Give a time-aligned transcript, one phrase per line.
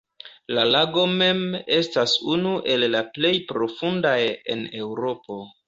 [0.57, 1.43] La lago mem,
[1.75, 4.19] estas unu el la plej profundaj
[4.57, 5.43] en Eŭropo.